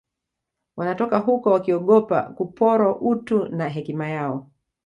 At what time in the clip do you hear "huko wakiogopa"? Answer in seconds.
1.17-2.21